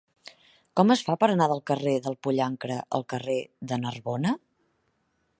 [0.79, 3.37] Com es fa per anar del carrer del Pollancre al carrer
[3.73, 4.33] de Narbona?